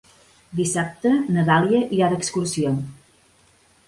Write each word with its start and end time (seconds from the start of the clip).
Dissabte 0.59 1.11
na 1.35 1.43
Dàlia 1.49 1.81
irà 1.97 2.07
d'excursió. 2.13 2.73